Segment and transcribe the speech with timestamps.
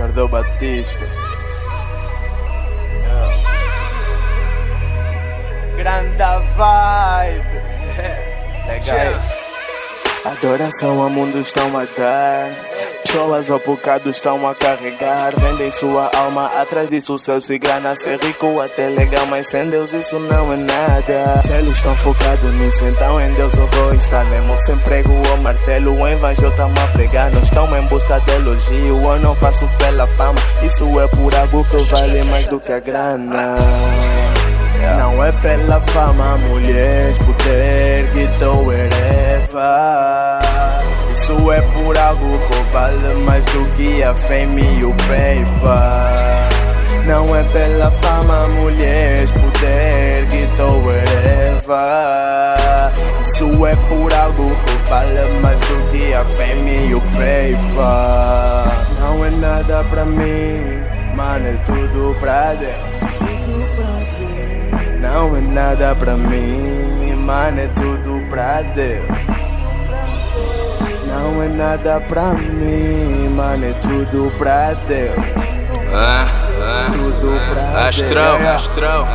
[0.00, 1.29] Jardel Batista.
[10.24, 12.54] Adoração a mundo estão a dar.
[13.02, 15.32] Pessoas ao bocado estão a carregar.
[15.40, 17.18] Vendem sua alma atrás disso.
[17.18, 17.96] Sucesso e grana.
[17.96, 21.40] Ser rico até legal, mas sem Deus isso não é nada.
[21.42, 24.24] Se eles estão focados nisso, então em Deus eu vou estar.
[24.26, 27.30] Mesmo sem prego ou martelo, o evangelho tá a pregar.
[27.30, 29.00] Não estão em busca de elogio.
[29.02, 30.38] Eu não faço pela fama.
[30.62, 33.56] Isso é por algo que vale mais do que a grana.
[34.98, 38.90] Não é pela fama, mulheres, poder, guitar, wherever.
[41.10, 46.50] Isso é por algo que vale mais do que a fame e o paper.
[47.06, 52.10] Não é pela fama, mulheres, poder, guitar, wherever.
[53.22, 57.58] Isso é por algo que vale mais do que a fame e o paper.
[58.98, 63.00] Não é nada pra mim, mano, é tudo pra Deus.
[65.00, 69.06] Não é nada pra mim, mano, é tudo pra Deus.
[71.06, 75.16] Não é nada pra mim, mano, é tudo pra Deus.
[75.92, 76.26] Ah,
[76.62, 78.48] ah, Tudo pra Astral, Deus.
[78.50, 79.08] astral.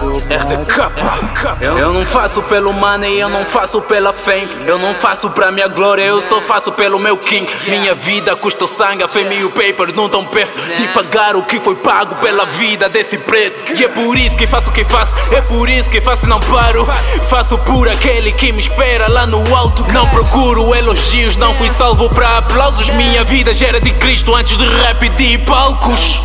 [0.00, 1.27] Tudo pra RDK, eu,
[1.60, 4.48] eu não faço pelo money, eu não faço pela fame.
[4.66, 7.48] Eu não faço pra minha glória, eu só faço pelo meu king.
[7.66, 11.42] Minha vida custou sangue, a fame e o paper não tão perto de pagar o
[11.42, 13.72] que foi pago pela vida desse preto.
[13.72, 16.28] E é por isso que faço o que faço, é por isso que faço e
[16.28, 16.86] não paro.
[17.28, 19.84] Faço por aquele que me espera lá no alto.
[19.92, 22.88] Não procuro elogios, não fui salvo pra aplausos.
[22.90, 26.22] Minha vida já era de Cristo antes de rap e de palcos.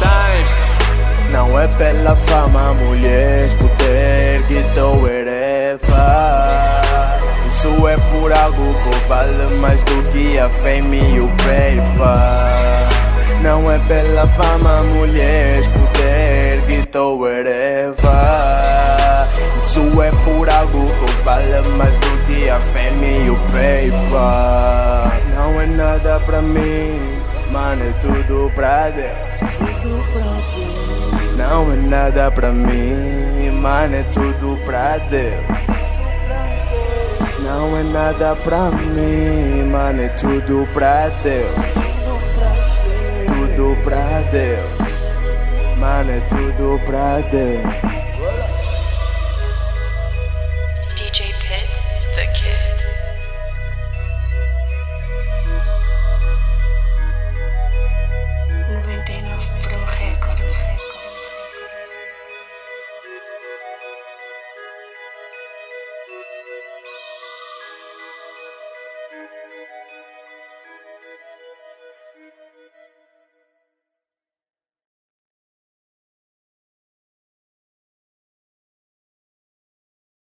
[1.34, 5.80] Não é pela fama, mulheres, poder, guitar, wherever.
[7.48, 12.88] Isso é por algo que vale mais do que a fame e o paper.
[13.42, 17.98] Não é pela fama, mulheres, poder, guitar, wherever.
[19.58, 23.92] Isso é por algo que vale mais do que a fame e o paper.
[25.36, 27.02] Não é nada pra mim,
[27.50, 29.34] mano, é tudo pra Deus.
[31.54, 35.46] Não é nada pra mim, mano, é tudo pra Deus.
[37.44, 41.54] Não é nada pra mim, mano, é tudo pra Deus.
[43.28, 48.13] Tudo pra Deus, mano, é tudo pra Deus.